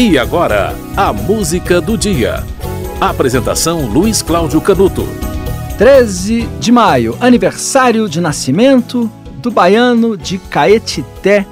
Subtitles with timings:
[0.00, 2.44] E agora, a música do dia.
[3.00, 5.04] Apresentação Luiz Cláudio Canuto.
[5.76, 9.10] 13 de maio, aniversário de nascimento
[9.42, 11.44] do baiano de Caetité,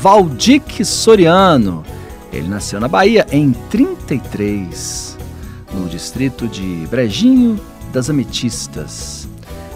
[0.00, 1.82] Valdic Soriano.
[2.32, 5.18] Ele nasceu na Bahia em 33,
[5.74, 7.58] no distrito de Brejinho
[7.92, 9.26] das Ametistas.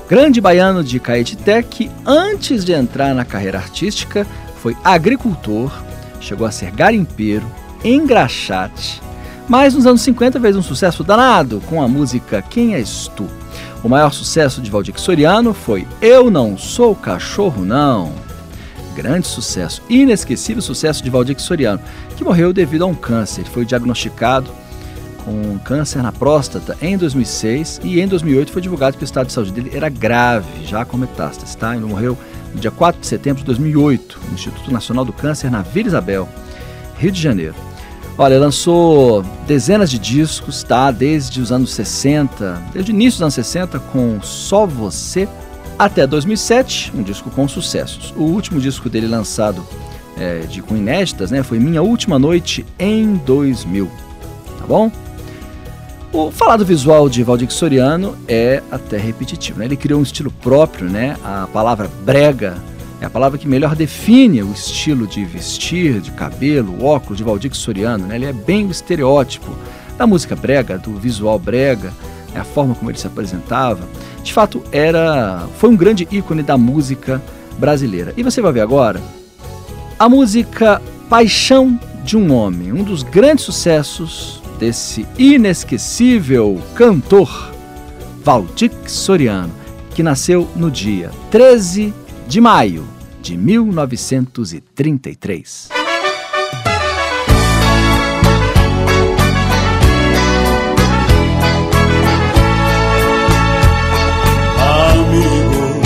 [0.08, 4.24] Grande baiano de Caetité que, antes de entrar na carreira artística,
[4.62, 5.72] foi agricultor,
[6.20, 7.44] chegou a ser garimpeiro,
[7.84, 9.00] engraxate,
[9.48, 13.26] mas nos anos 50 fez um sucesso danado com a música Quem És Tu?
[13.82, 18.12] O maior sucesso de Valdir Soriano foi Eu Não Sou Cachorro Não.
[18.96, 21.80] Grande sucesso, inesquecível sucesso de Valdir Soriano,
[22.16, 23.42] que morreu devido a um câncer.
[23.42, 24.50] Ele foi diagnosticado
[25.26, 29.32] com câncer na próstata em 2006 e em 2008 foi divulgado que o estado de
[29.32, 31.76] saúde dele era grave, já com metástase, tá?
[31.76, 32.16] Ele morreu
[32.54, 36.28] no dia 4 de setembro de 2008, no Instituto Nacional do Câncer, na Vila Isabel,
[36.96, 37.54] Rio de Janeiro.
[38.18, 40.90] Olha, lançou dezenas de discos, tá?
[40.90, 45.28] Desde os anos 60, desde o início dos anos 60, com Só Você,
[45.78, 48.14] até 2007, um disco com sucessos.
[48.16, 49.62] O último disco dele lançado
[50.16, 51.42] é, de, com inéditas, né?
[51.42, 53.90] Foi Minha Última Noite em 2000,
[54.60, 54.90] tá bom?
[56.10, 59.58] O falar do visual de Valdir Soriano é até repetitivo.
[59.58, 59.66] Né?
[59.66, 61.18] Ele criou um estilo próprio, né?
[61.22, 62.56] A palavra brega
[63.00, 67.54] é a palavra que melhor define o estilo de vestir, de cabelo, óculos de Valdir
[67.54, 68.06] Soriano.
[68.06, 68.16] Né?
[68.16, 69.54] Ele é bem o estereótipo
[69.98, 71.92] da música brega, do visual brega,
[72.32, 72.40] né?
[72.40, 73.86] a forma como ele se apresentava.
[74.22, 77.22] De fato, era foi um grande ícone da música
[77.58, 78.14] brasileira.
[78.16, 79.00] E você vai ver agora
[79.98, 87.52] a música Paixão de um Homem, um dos grandes sucessos desse inesquecível cantor
[88.24, 89.52] Valdir Soriano,
[89.94, 91.92] que nasceu no dia 13
[92.26, 92.84] de maio
[93.22, 95.68] de 1933.
[104.58, 105.80] Amigo,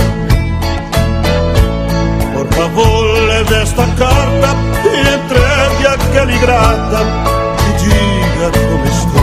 [2.33, 7.01] por favor, leve esta carta e entregue aquela ingrata
[7.69, 9.20] e diga como estou.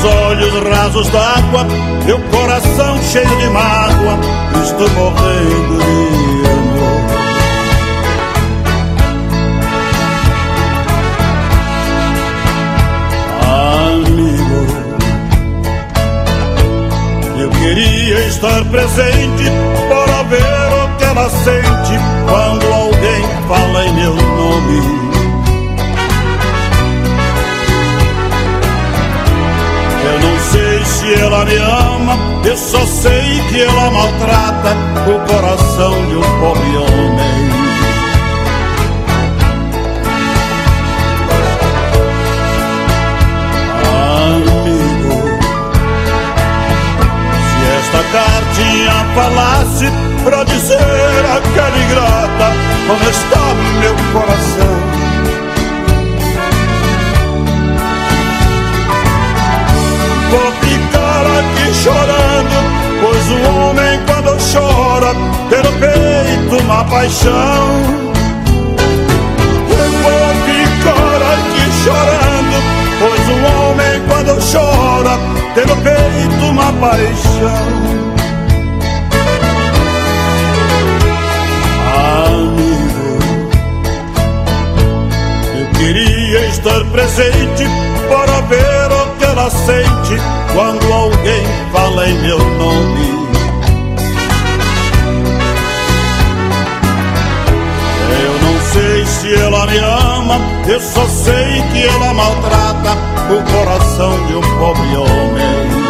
[0.00, 1.66] Os olhos rasos d'água,
[2.06, 4.18] meu coração cheio de mágoa,
[4.62, 7.00] estou morrendo de amor.
[13.92, 14.60] Amigo,
[17.38, 19.44] eu queria estar presente
[19.88, 21.79] para ver o que ela sente
[31.40, 37.50] ela me ama, eu só sei que ela maltrata o coração de um pobre homem.
[44.26, 45.38] Amigo,
[47.46, 49.86] se esta cartinha falasse
[50.24, 52.48] pra dizer aquela ingrata
[52.86, 54.69] como está meu coração.
[65.58, 67.32] No peito uma paixão.
[69.68, 72.56] Eu vou ficar aqui chorando,
[73.00, 77.90] pois o homem quando chora no peito uma paixão.
[82.30, 83.18] Amigo,
[85.58, 87.64] eu queria estar presente
[88.08, 90.16] para ver o que ela sente
[90.54, 93.19] quando alguém fala em meu nome.
[99.34, 102.96] Ela me ama, eu só sei que ela maltrata
[103.30, 105.80] o coração de um pobre homem.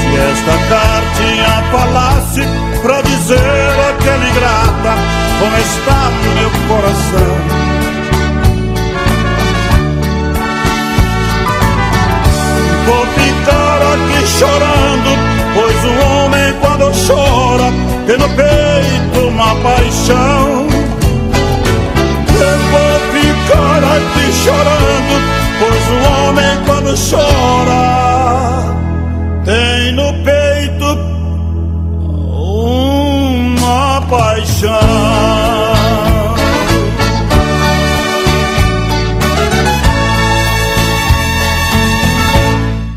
[0.00, 2.42] se esta cartinha falasse
[2.82, 4.94] pra dizer aquela ingrata
[5.40, 7.45] como está meu coração.
[12.86, 15.10] Vou ficar aqui chorando,
[15.54, 17.68] pois o homem quando chora
[18.06, 20.66] tem no peito uma paixão.
[22.38, 25.14] Eu vou ficar aqui chorando,
[25.58, 27.84] pois o homem quando chora
[29.44, 31.16] tem no peito
[34.08, 35.35] paixão.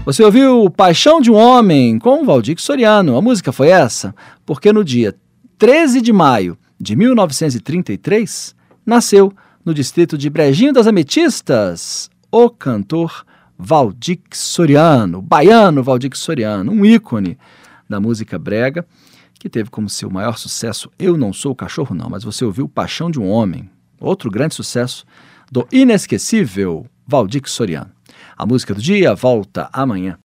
[0.09, 3.15] Você ouviu Paixão de um Homem com Valdir Soriano.
[3.15, 5.15] A música foi essa porque no dia
[5.59, 9.31] 13 de maio de 1933 nasceu
[9.63, 13.23] no distrito de Brejinho das Ametistas o cantor
[13.56, 17.38] Valdir Soriano, baiano Valdir Soriano, um ícone
[17.88, 18.88] da música brega
[19.35, 23.11] que teve como seu maior sucesso Eu Não Sou Cachorro Não, mas você ouviu Paixão
[23.11, 23.69] de um Homem,
[24.01, 25.06] outro grande sucesso
[25.51, 27.98] do inesquecível Valdir Soriano.
[28.39, 30.18] A música do dia volta amanhã.